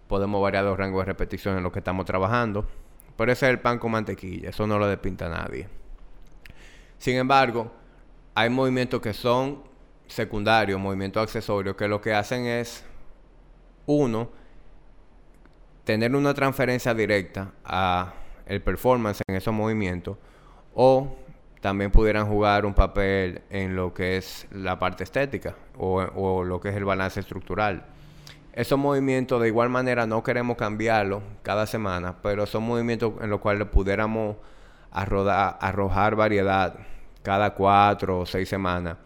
podemos 0.08 0.42
variar 0.42 0.64
los 0.64 0.78
rangos 0.78 1.02
de 1.02 1.06
repetición 1.06 1.58
en 1.58 1.64
lo 1.64 1.72
que 1.72 1.80
estamos 1.80 2.06
trabajando, 2.06 2.68
pero 3.16 3.32
ese 3.32 3.46
es 3.46 3.52
el 3.52 3.60
pan 3.60 3.78
con 3.78 3.92
mantequilla, 3.92 4.50
eso 4.50 4.66
no 4.66 4.80
lo 4.80 4.88
despinta 4.88 5.30
nadie. 5.30 5.68
Sin 6.98 7.18
embargo, 7.18 7.72
hay 8.34 8.50
movimientos 8.50 9.02
que 9.02 9.14
son 9.14 9.64
secundarios, 10.08 10.80
movimientos 10.80 11.22
accesorios, 11.22 11.76
que 11.76 11.88
lo 11.88 12.02
que 12.02 12.14
hacen 12.14 12.46
es, 12.46 12.84
uno, 13.86 14.30
tener 15.84 16.16
una 16.16 16.34
transferencia 16.34 16.94
directa 16.94 17.52
a 17.64 18.14
el 18.46 18.62
performance 18.62 19.22
en 19.28 19.36
esos 19.36 19.54
movimientos 19.54 20.18
o 20.74 21.16
también 21.62 21.92
pudieran 21.92 22.28
jugar 22.28 22.66
un 22.66 22.74
papel 22.74 23.42
en 23.50 23.76
lo 23.76 23.94
que 23.94 24.18
es 24.18 24.48
la 24.52 24.80
parte 24.80 25.04
estética 25.04 25.56
o, 25.78 26.44
lo 26.44 26.60
que 26.60 26.70
es 26.70 26.76
el 26.76 26.86
balance 26.86 27.20
estructural. 27.20 27.86
Esos 28.54 28.78
movimientos 28.78 29.42
de 29.42 29.48
igual 29.48 29.70
manera 29.70 30.06
no 30.08 30.24
queremos 30.24 30.58
cambiarlos 30.58 31.22
cada 31.44 31.66
semana, 31.68 32.16
pero 32.22 32.46
son 32.46 32.64
movimientos 32.64 33.14
en 33.22 33.30
los 33.30 33.40
cuales 33.40 33.68
pudiéramos 33.68 34.36
arrojar 34.92 36.16
variedad 36.16 36.76
cada 37.22 37.54
cuatro 37.54 38.20
o 38.20 38.26
seis 38.26 38.50
semanas, 38.50 38.98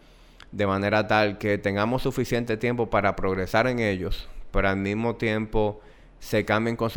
de 0.50 0.66
manera 0.66 1.06
tal 1.06 1.38
que 1.38 1.58
tengamos 1.58 2.02
suficiente 2.02 2.56
tiempo 2.56 2.88
para 2.88 3.14
progresar 3.14 3.66
en 3.66 3.78
ellos, 3.78 4.28
pero 4.50 4.70
al 4.70 4.78
mismo 4.78 5.16
tiempo 5.16 5.80
se 6.18 6.44
cambien 6.46 6.74
con, 6.76 6.90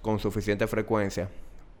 con 0.00 0.18
suficiente 0.18 0.66
frecuencia 0.66 1.28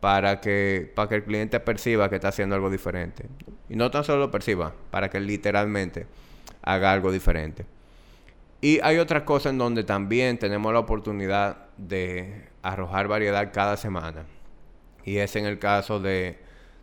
para 0.04 0.38
que, 0.38 0.92
para 0.94 1.08
que 1.08 1.14
el 1.14 1.24
cliente 1.24 1.58
perciba 1.60 2.10
que 2.10 2.16
está 2.16 2.28
haciendo 2.28 2.54
algo 2.54 2.68
diferente. 2.68 3.24
Y 3.70 3.76
no 3.76 3.90
tan 3.90 4.04
solo 4.04 4.18
lo 4.18 4.30
perciba, 4.30 4.74
para 4.90 5.08
que 5.08 5.18
literalmente 5.18 6.06
haga 6.60 6.92
algo 6.92 7.10
diferente. 7.10 7.64
Y 8.60 8.80
hay 8.82 8.98
otras 8.98 9.22
cosas 9.22 9.52
en 9.52 9.58
donde 9.58 9.82
también 9.82 10.36
tenemos 10.36 10.74
la 10.74 10.80
oportunidad 10.80 11.68
de 11.78 12.50
arrojar 12.60 13.08
variedad 13.08 13.50
cada 13.50 13.78
semana. 13.78 14.26
Y 15.06 15.16
es 15.16 15.36
en 15.36 15.46
el 15.46 15.58
caso 15.58 16.00
de, 16.00 16.36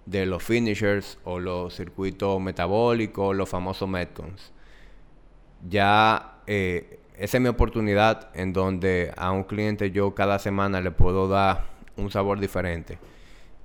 de 0.08 0.26
los 0.26 0.42
finishers 0.42 1.20
o 1.24 1.40
los 1.40 1.76
circuitos 1.76 2.42
metabólicos, 2.42 3.36
los 3.36 3.48
famosos 3.48 3.88
Metcons. 3.88 4.52
Ya 5.70 6.40
eh, 6.48 6.98
esa 7.20 7.38
es 7.38 7.42
mi 7.44 7.50
oportunidad 7.50 8.32
en 8.34 8.52
donde 8.52 9.14
a 9.16 9.30
un 9.32 9.44
cliente 9.44 9.92
yo 9.92 10.16
cada 10.16 10.40
semana 10.40 10.82
le 10.82 10.90
puedo 10.90 11.28
dar 11.28 11.66
un 11.98 12.10
sabor 12.10 12.40
diferente. 12.40 12.98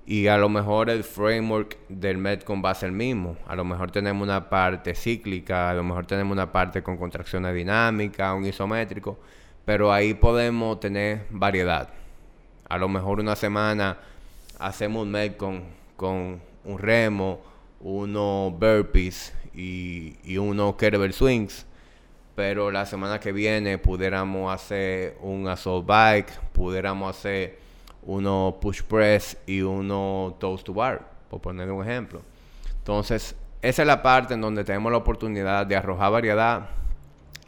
Y 0.09 0.29
a 0.29 0.39
lo 0.39 0.49
mejor 0.49 0.89
el 0.89 1.03
framework 1.03 1.77
del 1.89 2.17
Metcon 2.17 2.63
va 2.65 2.71
a 2.71 2.75
ser 2.75 2.91
el 2.91 2.95
mismo. 2.95 3.37
A 3.47 3.57
lo 3.57 3.65
mejor 3.65 3.91
tenemos 3.91 4.23
una 4.23 4.49
parte 4.49 4.95
cíclica, 4.95 5.69
a 5.69 5.75
lo 5.75 5.83
mejor 5.83 6.07
tenemos 6.07 6.33
una 6.33 6.53
parte 6.53 6.83
con 6.83 6.97
contracciones 6.97 7.53
dinámicas, 7.53 8.33
un 8.33 8.47
isométrico, 8.47 9.19
pero 9.65 9.93
ahí 9.93 10.15
podemos 10.15 10.79
tener 10.79 11.27
variedad. 11.31 11.89
A 12.69 12.79
lo 12.79 12.89
mejor 12.89 13.19
una 13.19 13.35
semana 13.35 13.99
hacemos 14.61 15.03
un 15.03 15.11
Metcon 15.11 15.65
con 15.97 16.41
un 16.65 16.79
remo, 16.79 17.41
uno 17.81 18.57
burpees 18.57 19.35
y, 19.55 20.17
y 20.23 20.39
uno 20.39 20.77
kettlebell 20.77 21.13
swings 21.13 21.67
pero 22.37 22.71
la 22.71 22.85
semana 22.85 23.19
que 23.19 23.33
viene 23.33 23.79
pudiéramos 23.79 24.55
hacer 24.55 25.17
un 25.23 25.49
assault 25.49 25.87
bike, 25.87 26.31
pudiéramos 26.53 27.17
hacer 27.17 27.59
uno 28.07 28.57
push 28.61 28.83
press 28.83 29.37
y 29.47 29.61
uno 29.61 30.37
toast 30.39 30.65
to 30.65 30.73
bar, 30.73 31.07
por 31.29 31.41
poner 31.41 31.71
un 31.71 31.85
ejemplo. 31.85 32.23
Entonces, 32.79 33.35
esa 33.61 33.83
es 33.83 33.87
la 33.87 34.03
parte 34.03 34.35
en 34.35 34.41
donde 34.41 34.65
tenemos 34.65 34.93
la 34.93 34.99
oportunidad 34.99 35.67
de 35.67 35.77
arrojar 35.77 36.13
variedad 36.13 36.69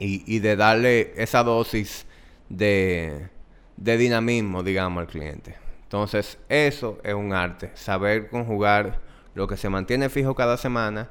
y, 0.00 0.38
de 0.38 0.56
darle 0.56 1.12
esa 1.16 1.42
dosis 1.42 2.06
de, 2.48 3.28
de 3.76 3.96
dinamismo, 3.96 4.62
digamos, 4.62 5.00
al 5.00 5.06
cliente. 5.06 5.56
Entonces, 5.84 6.38
eso 6.48 6.98
es 7.02 7.14
un 7.14 7.32
arte, 7.32 7.70
saber 7.74 8.28
conjugar 8.28 9.00
lo 9.34 9.46
que 9.46 9.56
se 9.56 9.68
mantiene 9.68 10.08
fijo 10.08 10.34
cada 10.34 10.56
semana 10.56 11.08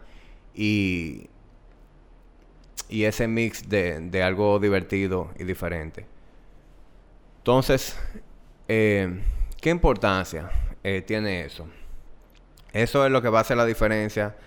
y, 0.54 1.30
y 2.90 3.04
ese 3.04 3.28
mix 3.28 3.68
de, 3.70 4.00
de 4.00 4.24
algo 4.24 4.60
divertido 4.60 5.32
y 5.40 5.46
diferente. 5.46 6.06
Entonces, 7.40 7.98
eh, 8.68 9.22
¿Qué 9.68 9.72
importancia 9.72 10.50
eh, 10.82 11.04
tiene 11.06 11.42
eso? 11.42 11.68
Eso 12.72 13.06
es 13.06 13.12
lo 13.12 13.22
que 13.22 13.28
va 13.28 13.40
a 13.40 13.42
hacer 13.42 13.58
la 13.58 13.66
diferencia 13.66 14.38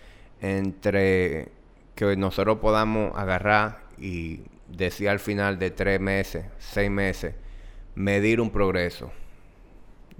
entre 0.40 1.48
que 1.94 2.16
nosotros 2.16 2.56
podamos 2.58 3.14
agarrar 3.14 3.82
y 3.98 4.40
decir 4.66 5.10
al 5.10 5.18
final 5.18 5.58
de 5.58 5.72
tres 5.72 6.00
meses, 6.00 6.46
seis 6.58 6.90
meses, 6.90 7.34
medir 7.94 8.40
un 8.40 8.48
progreso. 8.48 9.12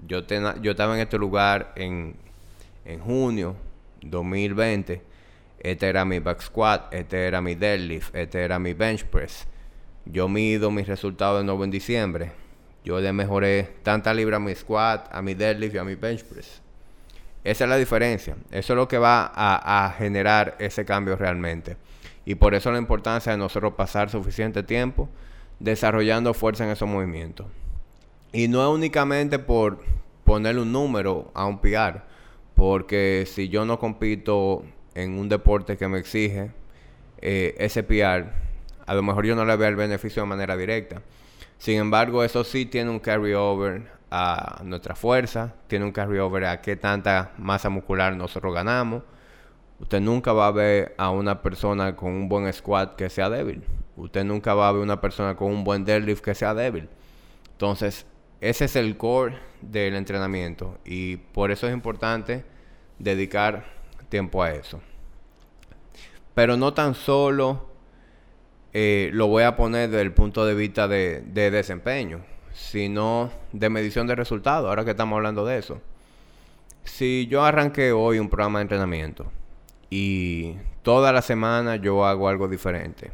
Yo, 0.05 0.19
yo 0.61 0.69
estaba 0.69 0.93
en 0.93 1.01
este 1.01 1.17
lugar 1.17 1.73
en, 1.75 2.15
en 2.85 2.99
junio 2.99 3.55
2020. 4.01 5.01
Este 5.61 5.89
era 5.89 6.05
mi 6.05 6.19
back 6.19 6.43
squat, 6.43 6.93
este 6.93 7.25
era 7.25 7.41
mi 7.41 7.55
deadlift, 7.55 8.15
este 8.15 8.43
era 8.43 8.59
mi 8.59 8.73
bench 8.75 9.05
press. 9.05 9.47
Yo 10.05 10.29
mido 10.29 10.69
mis 10.69 10.87
resultados 10.87 11.39
de 11.39 11.45
nuevo 11.45 11.63
en 11.63 11.71
diciembre 11.71 12.33
yo 12.83 12.99
le 12.99 13.13
mejoré 13.13 13.75
tanta 13.83 14.13
libra 14.13 14.37
a 14.37 14.39
mi 14.39 14.55
squat, 14.55 15.07
a 15.11 15.21
mi 15.21 15.33
deadlift 15.33 15.75
y 15.75 15.77
a 15.77 15.83
mi 15.83 15.95
bench 15.95 16.23
press. 16.23 16.61
Esa 17.43 17.63
es 17.63 17.69
la 17.69 17.77
diferencia. 17.77 18.35
Eso 18.51 18.73
es 18.73 18.77
lo 18.77 18.87
que 18.87 18.97
va 18.97 19.31
a, 19.33 19.93
generar 19.97 20.55
ese 20.59 20.85
cambio 20.85 21.15
realmente. 21.15 21.77
Y 22.25 22.35
por 22.35 22.53
eso 22.53 22.71
la 22.71 22.77
importancia 22.77 23.31
de 23.31 23.37
nosotros 23.37 23.73
pasar 23.73 24.09
suficiente 24.09 24.63
tiempo 24.63 25.09
desarrollando 25.59 26.33
fuerza 26.33 26.63
en 26.63 26.71
esos 26.71 26.87
movimientos. 26.87 27.47
Y 28.31 28.47
no 28.47 28.61
es 28.61 28.69
únicamente 28.69 29.39
por 29.39 29.83
ponerle 30.23 30.61
un 30.61 30.71
número 30.71 31.31
a 31.33 31.45
un 31.45 31.59
PR, 31.59 32.03
porque 32.55 33.25
si 33.27 33.49
yo 33.49 33.65
no 33.65 33.79
compito 33.79 34.63
en 34.93 35.17
un 35.17 35.27
deporte 35.27 35.77
que 35.77 35.87
me 35.87 35.99
exige 35.99 36.51
eh, 37.21 37.55
ese 37.57 37.83
PR, 37.83 38.31
a 38.85 38.93
lo 38.93 39.03
mejor 39.03 39.25
yo 39.25 39.35
no 39.35 39.45
le 39.45 39.55
veo 39.55 39.67
el 39.67 39.75
beneficio 39.75 40.21
de 40.21 40.29
manera 40.29 40.55
directa. 40.55 41.01
Sin 41.61 41.77
embargo, 41.77 42.23
eso 42.23 42.43
sí 42.43 42.65
tiene 42.65 42.89
un 42.89 42.97
carryover 42.97 43.83
a 44.09 44.61
nuestra 44.63 44.95
fuerza, 44.95 45.53
tiene 45.67 45.85
un 45.85 45.91
carryover 45.91 46.45
a 46.45 46.59
qué 46.59 46.75
tanta 46.75 47.33
masa 47.37 47.69
muscular 47.69 48.15
nosotros 48.15 48.51
ganamos. 48.51 49.03
Usted 49.79 50.01
nunca 50.01 50.33
va 50.33 50.47
a 50.47 50.51
ver 50.51 50.95
a 50.97 51.11
una 51.11 51.43
persona 51.43 51.95
con 51.95 52.13
un 52.13 52.27
buen 52.27 52.51
squat 52.51 52.95
que 52.95 53.11
sea 53.11 53.29
débil. 53.29 53.63
Usted 53.95 54.23
nunca 54.23 54.55
va 54.55 54.69
a 54.69 54.71
ver 54.71 54.81
una 54.81 54.99
persona 54.99 55.35
con 55.35 55.51
un 55.51 55.63
buen 55.63 55.85
deadlift 55.85 56.23
que 56.23 56.33
sea 56.33 56.55
débil. 56.55 56.89
Entonces, 57.51 58.07
ese 58.39 58.65
es 58.65 58.75
el 58.75 58.97
core 58.97 59.37
del 59.61 59.93
entrenamiento 59.93 60.79
y 60.83 61.17
por 61.17 61.51
eso 61.51 61.67
es 61.67 61.73
importante 61.75 62.43
dedicar 62.97 63.65
tiempo 64.09 64.41
a 64.41 64.49
eso. 64.49 64.81
Pero 66.33 66.57
no 66.57 66.73
tan 66.73 66.95
solo 66.95 67.70
eh, 68.73 69.09
lo 69.13 69.27
voy 69.27 69.43
a 69.43 69.57
poner 69.57 69.89
desde 69.89 70.01
el 70.01 70.13
punto 70.13 70.45
de 70.45 70.55
vista 70.55 70.87
de, 70.87 71.21
desempeño, 71.33 72.21
sino 72.53 73.31
de 73.51 73.69
medición 73.69 74.07
de 74.07 74.15
resultados, 74.15 74.69
ahora 74.69 74.85
que 74.85 74.91
estamos 74.91 75.17
hablando 75.17 75.45
de 75.45 75.57
eso. 75.57 75.81
Si 76.83 77.27
yo 77.27 77.43
arranqué 77.43 77.91
hoy 77.91 78.19
un 78.19 78.29
programa 78.29 78.59
de 78.59 78.63
entrenamiento 78.63 79.31
y 79.89 80.55
toda 80.83 81.11
la 81.11 81.21
semana 81.21 81.75
yo 81.75 82.05
hago 82.05 82.29
algo 82.29 82.47
diferente, 82.47 83.11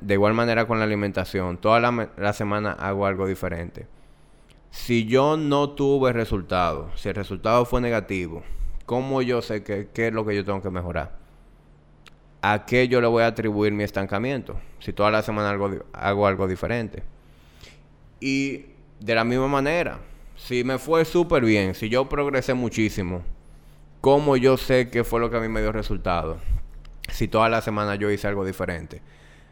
de 0.00 0.14
igual 0.14 0.32
manera 0.32 0.66
con 0.66 0.78
la 0.78 0.84
alimentación, 0.84 1.58
toda 1.58 1.78
la, 1.80 2.32
semana 2.32 2.72
hago 2.72 3.06
algo 3.06 3.26
diferente. 3.26 3.86
Si 4.70 5.04
yo 5.04 5.36
no 5.36 5.70
tuve 5.70 6.12
resultado, 6.12 6.90
si 6.96 7.10
el 7.10 7.14
resultado 7.14 7.66
fue 7.66 7.82
negativo, 7.82 8.42
¿cómo 8.86 9.20
yo 9.20 9.42
sé 9.42 9.62
qué 9.62 10.06
es 10.06 10.12
lo 10.12 10.24
que 10.24 10.34
yo 10.34 10.44
tengo 10.44 10.62
que 10.62 10.70
mejorar? 10.70 11.19
¿A 12.42 12.64
qué 12.64 12.88
yo 12.88 13.00
le 13.00 13.06
voy 13.06 13.22
a 13.22 13.28
atribuir 13.28 13.72
mi 13.72 13.84
estancamiento? 13.84 14.58
Si 14.78 14.92
toda 14.92 15.10
la 15.10 15.22
semana 15.22 15.50
hago 15.92 16.26
algo 16.26 16.48
diferente. 16.48 17.02
Y 18.20 18.66
de 19.00 19.14
la 19.14 19.24
misma 19.24 19.48
manera, 19.48 19.98
si 20.36 20.64
me 20.64 20.78
fue 20.78 21.04
súper 21.04 21.44
bien, 21.44 21.74
si 21.74 21.88
yo 21.88 22.08
progresé 22.08 22.54
muchísimo, 22.54 23.22
¿cómo 24.00 24.36
yo 24.36 24.56
sé 24.56 24.90
qué 24.90 25.04
fue 25.04 25.20
lo 25.20 25.30
que 25.30 25.36
a 25.36 25.40
mí 25.40 25.48
me 25.48 25.60
dio 25.60 25.72
resultado? 25.72 26.38
Si 27.10 27.28
toda 27.28 27.48
la 27.48 27.60
semana 27.60 27.94
yo 27.96 28.10
hice 28.10 28.28
algo 28.28 28.44
diferente. 28.44 29.02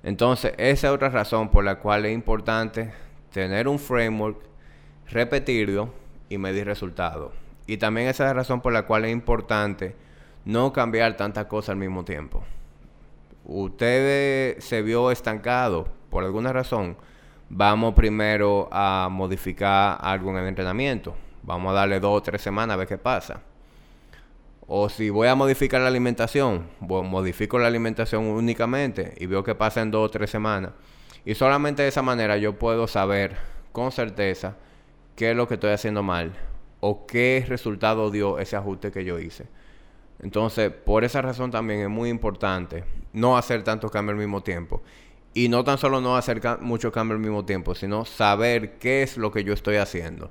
Entonces, 0.02 0.54
esa 0.58 0.88
es 0.88 0.92
otra 0.92 1.08
razón 1.08 1.50
por 1.50 1.64
la 1.64 1.76
cual 1.80 2.06
es 2.06 2.14
importante 2.14 2.92
tener 3.32 3.68
un 3.68 3.78
framework, 3.78 4.38
repetirlo 5.08 5.92
y 6.28 6.38
medir 6.38 6.66
resultados. 6.66 7.32
Y 7.66 7.78
también 7.78 8.08
esa 8.08 8.24
es 8.24 8.28
la 8.28 8.34
razón 8.34 8.60
por 8.60 8.72
la 8.72 8.86
cual 8.86 9.04
es 9.04 9.12
importante 9.12 9.96
no 10.44 10.72
cambiar 10.72 11.16
tantas 11.16 11.46
cosas 11.46 11.70
al 11.70 11.76
mismo 11.76 12.04
tiempo 12.04 12.44
usted 13.48 14.58
se 14.60 14.82
vio 14.82 15.10
estancado 15.10 15.88
por 16.10 16.22
alguna 16.24 16.52
razón, 16.52 16.96
vamos 17.48 17.94
primero 17.94 18.68
a 18.70 19.08
modificar 19.10 19.98
algo 20.00 20.30
en 20.30 20.36
el 20.36 20.46
entrenamiento. 20.46 21.16
Vamos 21.42 21.70
a 21.70 21.74
darle 21.74 21.98
dos 21.98 22.18
o 22.18 22.22
tres 22.22 22.42
semanas 22.42 22.74
a 22.74 22.76
ver 22.76 22.86
qué 22.86 22.98
pasa. 22.98 23.42
O 24.66 24.90
si 24.90 25.08
voy 25.08 25.28
a 25.28 25.34
modificar 25.34 25.80
la 25.80 25.88
alimentación, 25.88 26.68
modifico 26.80 27.58
la 27.58 27.68
alimentación 27.68 28.26
únicamente 28.26 29.14
y 29.16 29.26
veo 29.26 29.42
que 29.42 29.54
pasa 29.54 29.80
en 29.80 29.90
dos 29.90 30.06
o 30.06 30.10
tres 30.10 30.30
semanas. 30.30 30.72
Y 31.24 31.34
solamente 31.34 31.82
de 31.82 31.88
esa 31.88 32.02
manera 32.02 32.36
yo 32.36 32.58
puedo 32.58 32.86
saber 32.86 33.36
con 33.72 33.92
certeza 33.92 34.56
qué 35.16 35.30
es 35.30 35.36
lo 35.36 35.48
que 35.48 35.54
estoy 35.54 35.70
haciendo 35.70 36.02
mal 36.02 36.32
o 36.80 37.06
qué 37.06 37.44
resultado 37.48 38.10
dio 38.10 38.38
ese 38.38 38.56
ajuste 38.56 38.92
que 38.92 39.04
yo 39.04 39.18
hice. 39.18 39.46
Entonces, 40.20 40.70
por 40.70 41.04
esa 41.04 41.22
razón 41.22 41.50
también 41.50 41.80
es 41.80 41.88
muy 41.88 42.08
importante 42.08 42.84
no 43.12 43.36
hacer 43.36 43.62
tantos 43.62 43.90
cambios 43.90 44.14
al 44.14 44.18
mismo 44.18 44.42
tiempo. 44.42 44.82
Y 45.34 45.48
no 45.48 45.62
tan 45.62 45.78
solo 45.78 46.00
no 46.00 46.16
hacer 46.16 46.40
muchos 46.60 46.92
cambios 46.92 47.16
al 47.16 47.22
mismo 47.22 47.44
tiempo, 47.44 47.74
sino 47.74 48.04
saber 48.04 48.78
qué 48.78 49.02
es 49.02 49.16
lo 49.16 49.30
que 49.30 49.44
yo 49.44 49.52
estoy 49.52 49.76
haciendo. 49.76 50.30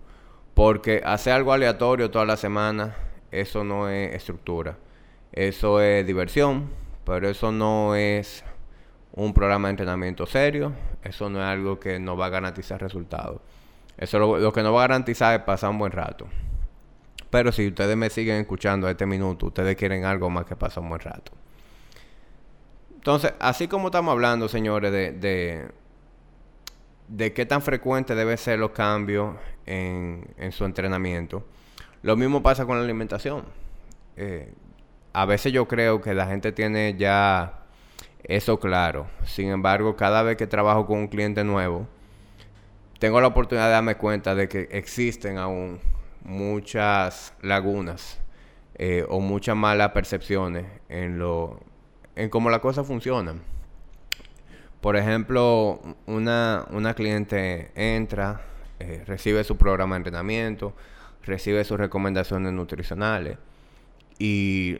Porque 0.53 1.01
hacer 1.06 1.34
algo 1.34 1.53
aleatorio 1.53 2.12
toda 2.12 2.25
la 2.25 2.36
semana, 2.36 2.96
eso 3.32 3.63
no 3.63 3.89
es 3.89 4.13
estructura. 4.13 4.77
Eso 5.32 5.82
es 5.82 6.06
diversión, 6.06 6.70
pero 7.06 7.29
eso 7.29 7.51
no 7.51 7.96
es 7.96 8.44
un 9.13 9.34
programa 9.34 9.67
de 9.67 9.72
entrenamiento 9.72 10.25
serio. 10.25 10.74
Eso 11.03 11.29
no 11.29 11.39
es 11.39 11.46
algo 11.46 11.79
que 11.79 12.00
nos 12.00 12.20
va 12.20 12.25
a 12.25 12.29
garantizar 12.29 12.82
resultados. 12.82 13.39
Eso 13.98 14.20
lo, 14.20 14.38
lo 14.38 14.51
que 14.51 14.63
nos 14.63 14.74
va 14.74 14.79
a 14.79 14.88
garantizar 14.88 15.39
es 15.39 15.46
pasar 15.46 15.70
un 15.70 15.79
buen 15.79 15.91
rato. 15.91 16.27
Pero 17.29 17.51
si 17.51 17.67
ustedes 17.67 17.98
me 17.98 18.10
siguen 18.10 18.38
escuchando 18.38 18.88
a 18.88 18.91
este 18.91 19.05
minuto, 19.05 19.48
ustedes 19.48 19.75
quieren 19.75 20.05
algo 20.05 20.29
más 20.29 20.46
que 20.46 20.55
pasar 20.55 20.84
un 20.84 20.89
buen 20.89 21.01
rato. 21.01 21.31
Entonces, 22.96 23.34
así 23.39 23.67
como 23.67 23.88
estamos 23.88 24.12
hablando, 24.12 24.48
señores, 24.48 24.91
de, 24.91 25.69
de, 27.07 27.34
qué 27.34 27.46
tan 27.46 27.62
frecuente 27.62 28.15
deben 28.15 28.38
ser 28.38 28.60
los 28.60 28.72
cambios 28.72 29.36
en, 29.65 30.25
su 30.51 30.65
entrenamiento, 30.65 31.46
lo 32.01 32.15
mismo 32.15 32.41
pasa 32.43 32.65
con 32.65 32.77
la 32.77 32.84
alimentación. 32.84 33.46
Eh, 34.15 34.53
a 35.13 35.25
veces 35.25 35.53
yo 35.53 35.67
creo 35.67 36.01
que 36.01 36.13
la 36.13 36.27
gente 36.27 36.51
tiene 36.51 36.96
ya 36.98 37.60
eso 38.24 38.60
claro. 38.60 39.07
Sin 39.25 39.50
embargo, 39.50 39.96
cada 39.96 40.22
vez 40.24 40.38
que 40.38 40.48
trabajo 40.48 40.86
con 40.86 41.00
un 41.00 41.07
cliente 41.07 41.43
nuevo, 41.43 41.88
tengo 43.00 43.22
la 43.22 43.27
oportunidad 43.27 43.67
de 43.67 43.72
darme 43.72 43.96
cuenta 43.96 44.36
de 44.36 44.48
que 44.48 44.67
existen 44.72 45.38
aún 45.38 45.79
muchas 46.27 47.34
lagunas 47.41 48.19
eh, 48.75 49.05
o 49.10 49.19
muchas 49.22 49.55
malas 49.55 49.91
percepciones 49.91 50.65
en 50.89 51.17
lo 51.17 51.60
en 52.15 52.29
cómo 52.29 52.50
las 52.50 52.60
cosas 52.60 52.86
funcionan. 52.86 53.41
Por 54.81 54.98
ejemplo, 54.98 55.81
una, 56.05 56.65
una 56.72 56.93
cliente 56.93 57.72
entra, 57.75 58.41
eh, 58.79 59.03
recibe 59.05 59.43
su 59.43 59.57
programa 59.57 59.96
de 59.96 59.98
entrenamiento, 60.00 60.74
recibe 61.24 61.63
sus 61.63 61.77
recomendaciones 61.77 62.53
nutricionales 62.53 63.38
y 64.19 64.79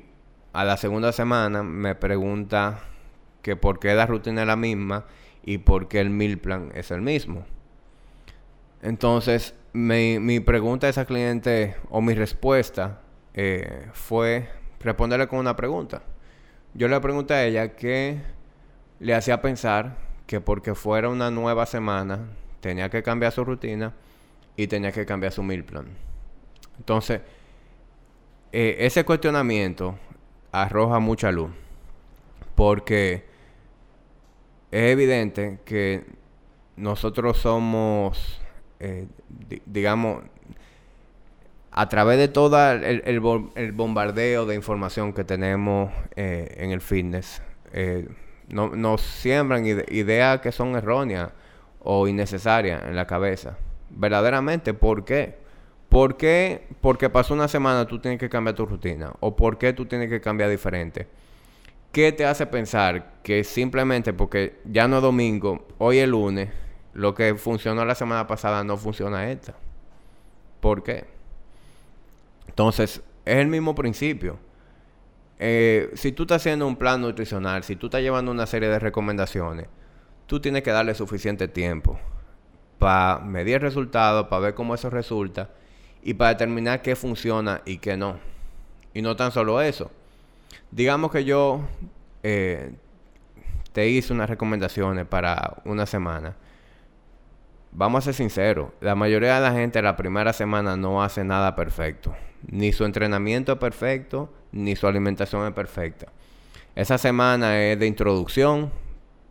a 0.54 0.66
la 0.66 0.78
segunda 0.78 1.12
semana 1.12 1.64
me 1.64 1.96
pregunta 1.96 2.80
que 3.42 3.56
por 3.56 3.80
qué 3.80 3.94
la 3.94 4.06
rutina 4.06 4.42
es 4.42 4.48
la 4.48 4.56
misma 4.56 5.06
y 5.44 5.60
por 5.60 5.88
qué 5.88 6.02
el 6.02 6.10
meal 6.10 6.38
plan 6.38 6.72
es 6.74 6.92
el 6.92 7.02
mismo. 7.02 7.46
Entonces, 8.82 9.56
mi, 9.74 10.20
mi 10.20 10.40
pregunta 10.40 10.88
a 10.88 10.90
esa 10.90 11.06
cliente 11.06 11.76
o 11.90 12.02
mi 12.02 12.14
respuesta 12.14 13.02
eh, 13.34 13.88
fue 13.94 14.50
responderle 14.80 15.28
con 15.28 15.40
una 15.40 15.56
pregunta. 15.56 16.02
Yo 16.74 16.88
le 16.88 17.00
pregunté 17.00 17.34
a 17.34 17.46
ella 17.46 17.76
qué 17.76 18.22
le 19.00 19.14
hacía 19.14 19.42
pensar 19.42 19.98
que 20.26 20.42
porque 20.42 20.76
fuera 20.76 21.10
una 21.10 21.32
nueva 21.32 21.66
semana 21.66 22.28
tenía 22.60 22.90
que 22.90 23.04
cambiar 23.04 23.32
su 23.32 23.44
rutina 23.44 23.94
y 24.56 24.68
tenía 24.68 24.92
que 24.92 25.06
cambiar 25.06 25.32
su 25.32 25.44
meal 25.44 25.64
plan. 25.64 25.88
Entonces, 26.78 27.22
eh, 28.52 28.78
ese 28.80 29.06
cuestionamiento 29.06 29.98
arroja 30.52 31.00
mucha 31.00 31.32
luz 31.32 31.52
porque 32.56 33.26
es 34.72 34.92
evidente 34.92 35.60
que 35.64 36.06
nosotros 36.76 37.38
somos 37.38 38.42
eh, 38.80 39.08
digamos, 39.66 40.24
a 41.72 41.90
través 41.90 42.18
de 42.18 42.28
todo 42.28 42.72
el, 42.72 43.20
bombardeo 43.74 44.46
de 44.46 44.56
información 44.56 45.14
que 45.14 45.24
tenemos 45.24 45.92
eh, 46.16 46.56
en 46.58 46.72
el 46.72 46.82
fitness, 46.82 47.42
eh, 47.74 48.08
nos 48.50 49.02
siembran 49.02 49.66
ideas 49.66 50.42
que 50.42 50.52
son 50.52 50.76
erróneas 50.76 51.32
o 51.84 52.08
innecesarias 52.08 52.84
en 52.84 52.96
la 52.96 53.06
cabeza. 53.06 53.58
Verdaderamente, 53.90 54.74
¿por 54.74 55.06
qué? 55.06 55.36
¿Por 55.90 56.18
qué? 56.18 56.68
Porque 56.82 57.10
pasó 57.10 57.34
una 57.34 57.48
semana 57.48 57.86
tú 57.86 58.00
tienes 58.00 58.20
que 58.20 58.30
cambiar 58.30 58.56
tu 58.56 58.66
rutina. 58.66 59.14
¿O 59.20 59.36
por 59.36 59.58
qué 59.58 59.74
tú 59.74 59.86
tienes 59.86 60.10
que 60.10 60.20
cambiar 60.20 60.50
diferente? 60.50 61.08
¿Qué 61.92 62.12
te 62.12 62.26
hace 62.26 62.46
pensar 62.46 63.14
que 63.24 63.44
simplemente 63.44 64.14
porque 64.14 64.60
ya 64.66 64.88
no 64.88 64.98
es 64.98 65.02
domingo, 65.02 65.66
hoy 65.78 66.00
es 66.00 66.08
lunes, 66.08 66.50
lo 66.98 67.14
que 67.14 67.36
funcionó 67.36 67.86
la 67.86 67.94
semana 67.94 68.26
pasada 68.26 68.64
no 68.64 68.76
funciona 68.76 69.30
esta. 69.30 69.54
¿Por 70.60 70.82
qué? 70.82 71.06
Entonces, 72.48 73.04
es 73.24 73.38
el 73.38 73.46
mismo 73.46 73.76
principio. 73.76 74.40
Eh, 75.38 75.92
si 75.94 76.12
tú 76.12 76.24
estás 76.24 76.42
haciendo 76.42 76.66
un 76.66 76.76
plan 76.76 77.00
nutricional, 77.00 77.64
si 77.64 77.76
tú 77.76 77.86
estás 77.86 78.02
llevando 78.02 78.32
una 78.32 78.48
serie 78.48 78.68
de 78.68 78.80
recomendaciones, 78.80 79.68
tú 80.26 80.40
tienes 80.40 80.64
que 80.64 80.72
darle 80.72 80.96
suficiente 80.96 81.48
tiempo 81.48 82.00
para 82.80 83.20
medir 83.20 83.62
resultados, 83.62 84.26
para 84.28 84.40
ver 84.40 84.56
cómo 84.56 84.74
eso 84.74 84.90
resulta 84.90 85.52
y 86.02 86.16
para 86.16 86.32
determinar 86.32 86.82
qué 86.82 86.96
funciona 86.96 87.62
y 87.64 87.78
qué 87.78 87.96
no. 87.96 88.18
Y 88.96 89.04
no 89.04 89.16
tan 89.16 89.32
solo 89.32 89.62
eso. 89.62 89.92
Digamos 90.72 91.12
que 91.12 91.24
yo 91.24 91.62
eh, 92.24 92.74
te 93.72 93.88
hice 93.88 94.14
unas 94.14 94.32
recomendaciones 94.32 95.06
para 95.06 95.58
una 95.64 95.86
semana 95.86 96.36
vamos 97.72 98.00
a 98.00 98.06
ser 98.06 98.14
sinceros, 98.16 98.72
la 98.82 98.96
mayoría 98.96 99.36
de 99.36 99.42
la 99.42 99.52
gente 99.52 99.82
la 99.82 99.96
primera 99.96 100.34
semana 100.34 100.76
no 100.78 101.04
hace 101.04 101.24
nada 101.24 101.56
perfecto. 101.56 102.16
Ni 102.48 102.72
su 102.72 102.86
entrenamiento 102.86 103.54
es 103.54 103.58
perfecto, 103.58 104.32
ni 104.52 104.76
su 104.76 104.88
alimentación 104.88 105.46
es 105.48 105.54
perfecta. 105.54 106.08
Esa 106.76 106.98
semana 106.98 107.62
es 107.62 107.80
de 107.80 107.88
introducción 107.88 108.72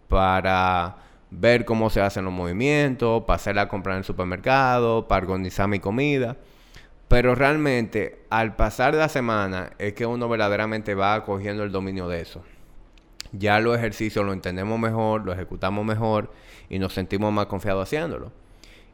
para 0.09 0.97
ver 1.31 1.65
cómo 1.65 1.91
se 1.91 2.01
hacen 2.01 2.25
los 2.25 2.33
movimientos, 2.33 3.25
para 3.25 3.37
hacer 3.37 3.57
la 3.57 3.69
compra 3.69 3.93
en 3.93 3.99
el 3.99 4.05
supermercado, 4.05 5.07
para 5.09 5.27
organizar 5.27 5.69
mi 5.69 5.79
comida. 5.79 6.37
Pero 7.09 7.35
realmente, 7.37 8.25
al 8.31 8.57
pasar 8.57 8.95
la 8.95 9.09
semana, 9.09 9.71
es 9.79 9.93
que 9.93 10.07
uno 10.07 10.29
verdaderamente 10.29 10.95
va 10.95 11.23
cogiendo 11.25 11.63
el 11.63 11.71
dominio 11.71 12.09
de 12.09 12.21
eso. 12.21 12.43
Ya 13.33 13.61
los 13.61 13.77
ejercicios 13.77 14.25
lo 14.25 14.33
entendemos 14.33 14.79
mejor, 14.79 15.25
lo 15.25 15.33
ejecutamos 15.33 15.85
mejor 15.85 16.33
y 16.69 16.79
nos 16.79 16.93
sentimos 16.95 17.33
más 17.33 17.47
confiados 17.47 17.85
haciéndolo. 17.85 18.33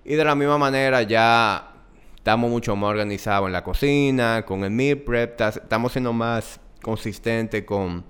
Y 0.04 0.14
de 0.14 0.24
la 0.24 0.34
misma 0.34 0.58
manera 0.58 1.02
ya 1.02 1.72
estamos 2.16 2.50
mucho 2.50 2.76
más 2.76 2.90
organizados 2.90 3.46
en 3.46 3.52
la 3.52 3.64
cocina, 3.64 4.44
con 4.46 4.64
el 4.64 4.70
meal 4.70 4.98
prep, 4.98 5.40
estamos 5.40 5.92
siendo 5.92 6.12
más 6.12 6.60
consistentes 6.82 7.64
con, 7.64 8.04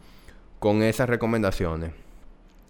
con 0.59 0.83
esas 0.83 1.09
recomendaciones. 1.09 1.93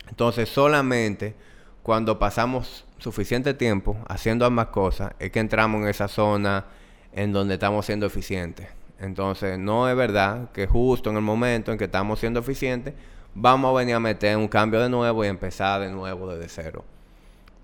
Entonces 0.08 0.48
solamente 0.48 1.34
cuando 1.82 2.18
pasamos 2.18 2.84
suficiente 2.98 3.54
tiempo 3.54 3.96
haciendo 4.08 4.46
ambas 4.46 4.66
cosas 4.68 5.14
es 5.18 5.32
que 5.32 5.40
entramos 5.40 5.82
en 5.82 5.88
esa 5.88 6.06
zona 6.06 6.66
en 7.12 7.32
donde 7.32 7.54
estamos 7.54 7.86
siendo 7.86 8.06
eficientes. 8.06 8.68
Entonces 9.00 9.58
no 9.58 9.88
es 9.88 9.96
verdad 9.96 10.52
que 10.52 10.66
justo 10.66 11.10
en 11.10 11.16
el 11.16 11.22
momento 11.22 11.72
en 11.72 11.78
que 11.78 11.84
estamos 11.84 12.20
siendo 12.20 12.40
eficientes 12.40 12.94
vamos 13.34 13.70
a 13.70 13.78
venir 13.78 13.94
a 13.94 14.00
meter 14.00 14.36
un 14.36 14.48
cambio 14.48 14.80
de 14.80 14.88
nuevo 14.88 15.24
y 15.24 15.28
empezar 15.28 15.80
de 15.80 15.90
nuevo 15.90 16.34
desde 16.34 16.48
cero. 16.48 16.84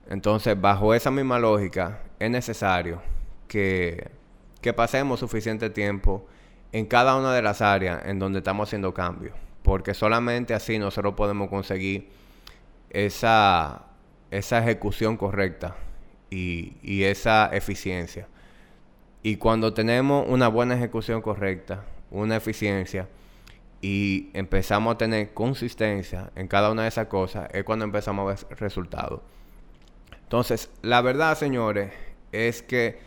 Entonces, 0.08 0.58
bajo 0.58 0.94
esa 0.94 1.10
misma 1.10 1.38
lógica, 1.38 2.00
es 2.18 2.30
necesario 2.30 3.02
que, 3.46 4.10
que 4.60 4.72
pasemos 4.72 5.20
suficiente 5.20 5.70
tiempo 5.70 6.26
en 6.72 6.86
cada 6.86 7.16
una 7.16 7.34
de 7.34 7.42
las 7.42 7.60
áreas 7.60 8.02
en 8.06 8.18
donde 8.18 8.38
estamos 8.38 8.68
haciendo 8.68 8.94
cambios. 8.94 9.34
Porque 9.62 9.92
solamente 9.92 10.54
así 10.54 10.78
nosotros 10.78 11.14
podemos 11.14 11.50
conseguir 11.50 12.08
esa, 12.90 13.82
esa 14.30 14.58
ejecución 14.58 15.16
correcta 15.16 15.76
y, 16.30 16.76
y 16.82 17.04
esa 17.04 17.50
eficiencia. 17.52 18.28
Y 19.22 19.36
cuando 19.36 19.74
tenemos 19.74 20.24
una 20.28 20.48
buena 20.48 20.74
ejecución 20.74 21.20
correcta, 21.20 21.84
una 22.10 22.36
eficiencia, 22.36 23.08
y 23.80 24.30
empezamos 24.34 24.94
a 24.94 24.98
tener 24.98 25.32
consistencia 25.34 26.30
en 26.34 26.48
cada 26.48 26.70
una 26.70 26.82
de 26.82 26.88
esas 26.88 27.06
cosas, 27.06 27.48
es 27.52 27.64
cuando 27.64 27.84
empezamos 27.84 28.24
a 28.24 28.46
ver 28.46 28.58
resultados. 28.58 29.20
Entonces, 30.22 30.70
la 30.82 31.00
verdad, 31.00 31.36
señores, 31.36 31.92
es 32.32 32.62
que 32.62 32.98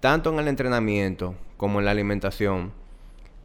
tanto 0.00 0.32
en 0.32 0.38
el 0.38 0.48
entrenamiento 0.48 1.34
como 1.56 1.78
en 1.78 1.84
la 1.84 1.92
alimentación, 1.92 2.72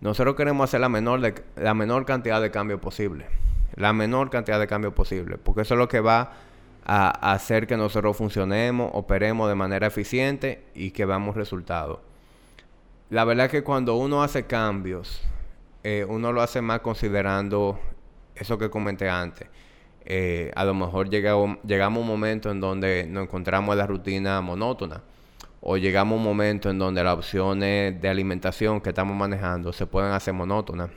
nosotros 0.02 0.36
queremos 0.36 0.64
hacer 0.64 0.80
la 0.80 0.90
menor, 0.90 1.22
la 1.56 1.74
menor 1.74 2.06
cantidad 2.06 2.42
de 2.42 2.52
cambio 2.52 2.80
posible. 2.80 3.28
La 3.76 3.94
menor 3.94 4.30
cantidad 4.30 4.60
de 4.60 4.68
cambio 4.68 4.96
posible. 4.96 5.38
Porque 5.38 5.62
eso 5.62 5.76
es 5.76 5.78
lo 5.78 5.88
que 5.88 6.00
va 6.00 6.34
a 6.86 7.34
hacer 7.34 7.68
que 7.68 7.78
nosotros 7.78 8.18
funcionemos, 8.18 8.90
operemos 8.94 9.48
de 9.48 9.56
manera 9.56 9.88
eficiente 9.88 10.64
y 10.74 10.92
que 10.92 11.06
veamos 11.06 11.36
resultados. 11.36 12.00
La 13.10 13.26
verdad 13.26 13.46
es 13.48 13.52
que 13.52 13.64
cuando 13.64 13.96
uno 13.96 14.24
hace 14.24 14.46
cambios 14.46 15.22
eh, 15.90 16.06
uno 16.06 16.32
lo 16.32 16.42
hace 16.42 16.62
más 16.62 16.82
considerando 16.82 17.80
eso 18.36 18.58
que 18.58 18.70
comenté 18.70 19.10
antes. 19.10 19.48
Eh, 20.06 20.52
a 20.56 20.64
lo 20.64 20.74
mejor 20.74 21.10
llegamos, 21.10 21.58
llegamos 21.66 21.98
a 21.98 22.02
un 22.02 22.08
momento 22.08 22.52
en 22.52 22.60
donde 22.60 23.08
nos 23.08 23.24
encontramos 23.24 23.74
en 23.74 23.80
la 23.80 23.88
rutina 23.88 24.40
monótona 24.42 25.02
o 25.62 25.78
llegamos 25.78 26.14
a 26.14 26.18
un 26.18 26.24
momento 26.24 26.70
en 26.70 26.80
donde 26.80 27.04
las 27.04 27.16
opciones 27.16 28.00
de 28.00 28.08
alimentación 28.08 28.82
que 28.82 28.90
estamos 28.90 29.16
manejando 29.16 29.74
se 29.74 29.86
pueden 29.88 30.12
hacer 30.12 30.34
monótonas. 30.34 30.90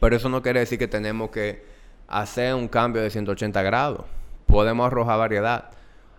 Pero 0.00 0.16
eso 0.16 0.28
no 0.28 0.42
quiere 0.42 0.60
decir 0.60 0.78
que 0.78 0.88
tenemos 0.88 1.30
que 1.30 1.64
hacer 2.06 2.54
un 2.54 2.68
cambio 2.68 3.02
de 3.02 3.10
180 3.10 3.62
grados. 3.62 4.04
Podemos 4.46 4.86
arrojar 4.86 5.18
variedad. 5.18 5.70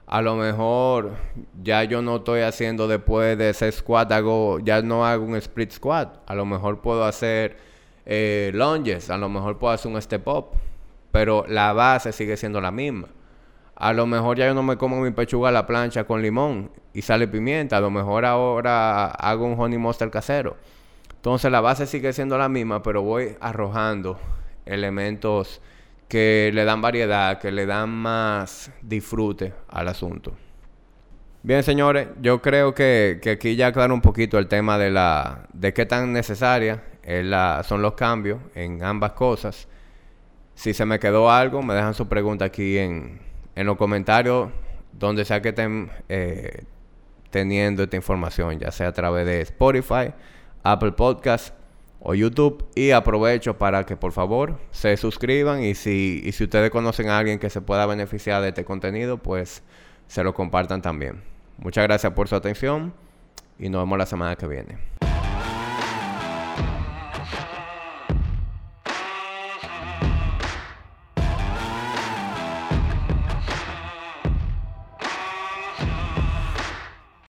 A 0.05 0.21
lo 0.21 0.35
mejor 0.35 1.13
ya 1.63 1.83
yo 1.83 2.01
no 2.01 2.17
estoy 2.17 2.41
haciendo 2.41 2.87
después 2.87 3.37
de 3.37 3.49
ese 3.49 3.71
squat, 3.71 4.11
ya 4.63 4.81
no 4.81 5.05
hago 5.05 5.25
un 5.25 5.35
split 5.37 5.71
squat. 5.71 6.17
A 6.27 6.35
lo 6.35 6.45
mejor 6.45 6.81
puedo 6.81 7.05
hacer 7.05 7.57
eh, 8.05 8.51
lunges, 8.53 9.09
a 9.09 9.17
lo 9.17 9.29
mejor 9.29 9.57
puedo 9.57 9.73
hacer 9.73 9.91
un 9.91 10.01
step 10.01 10.27
up. 10.27 10.47
Pero 11.11 11.45
la 11.47 11.73
base 11.73 12.11
sigue 12.11 12.35
siendo 12.37 12.59
la 12.59 12.71
misma. 12.71 13.07
A 13.75 13.93
lo 13.93 14.05
mejor 14.05 14.37
ya 14.37 14.47
yo 14.47 14.53
no 14.53 14.63
me 14.63 14.77
como 14.77 14.99
mi 15.01 15.11
pechuga 15.11 15.49
a 15.49 15.51
la 15.51 15.65
plancha 15.65 16.05
con 16.05 16.21
limón 16.21 16.71
y 16.93 17.01
sale 17.01 17.27
pimienta. 17.27 17.77
A 17.77 17.81
lo 17.81 17.89
mejor 17.89 18.25
ahora 18.25 19.05
hago 19.07 19.45
un 19.45 19.59
honey 19.59 19.77
mustard 19.77 20.11
casero. 20.11 20.57
Entonces 21.15 21.51
la 21.51 21.61
base 21.61 21.85
sigue 21.85 22.13
siendo 22.13 22.37
la 22.37 22.49
misma, 22.49 22.83
pero 22.83 23.01
voy 23.01 23.35
arrojando 23.39 24.19
elementos 24.65 25.61
que 26.07 26.51
le 26.53 26.65
dan 26.65 26.81
variedad, 26.81 27.39
que 27.39 27.51
le 27.51 27.65
dan 27.65 27.89
más 27.89 28.71
disfrute 28.81 29.53
al 29.69 29.87
asunto. 29.87 30.33
Bien, 31.43 31.61
señores, 31.63 32.07
yo 32.21 32.41
creo 32.41 32.73
que, 32.73 33.19
aquí 33.31 33.55
ya 33.55 33.67
aclaro 33.67 33.93
un 33.93 34.01
poquito 34.01 34.39
el 34.39 34.47
tema 34.47 34.77
de 34.77 34.89
la 34.89 35.47
de 35.53 35.73
qué 35.73 35.85
tan 35.85 36.11
necesaria 36.11 36.83
son 37.63 37.81
los 37.81 37.93
cambios 37.93 38.39
en 38.55 38.83
ambas 38.83 39.11
cosas. 39.11 39.67
Si 40.55 40.73
se 40.73 40.85
me 40.85 40.99
quedó 40.99 41.29
algo, 41.29 41.61
me 41.61 41.73
dejan 41.73 41.93
su 41.93 42.07
pregunta 42.07 42.45
aquí 42.45 42.77
en, 42.77 43.19
en 43.55 43.65
los 43.65 43.77
comentarios, 43.77 44.49
donde 44.93 45.25
sea 45.25 45.41
que 45.41 45.49
estén 45.49 45.91
eh, 46.09 46.63
teniendo 47.29 47.83
esta 47.83 47.95
información, 47.95 48.59
ya 48.59 48.71
sea 48.71 48.87
a 48.87 48.93
través 48.93 49.25
de 49.25 49.41
Spotify, 49.41 50.13
Apple 50.63 50.93
Podcast 50.93 51.53
o 51.99 52.15
YouTube. 52.15 52.65
Y 52.75 52.91
aprovecho 52.91 53.57
para 53.57 53.85
que 53.85 53.97
por 53.97 54.11
favor 54.11 54.57
se 54.71 54.95
suscriban 54.97 55.63
y 55.63 55.75
si, 55.75 56.21
y 56.23 56.31
si 56.31 56.45
ustedes 56.45 56.71
conocen 56.71 57.09
a 57.09 57.17
alguien 57.17 57.39
que 57.39 57.49
se 57.49 57.61
pueda 57.61 57.85
beneficiar 57.85 58.41
de 58.41 58.49
este 58.49 58.63
contenido, 58.63 59.17
pues 59.17 59.63
se 60.07 60.23
lo 60.23 60.33
compartan 60.33 60.81
también. 60.81 61.21
Muchas 61.57 61.83
gracias 61.83 62.13
por 62.13 62.27
su 62.27 62.35
atención 62.35 62.93
y 63.59 63.69
nos 63.69 63.81
vemos 63.81 63.97
la 63.97 64.05
semana 64.05 64.35
que 64.35 64.47
viene. 64.47 64.94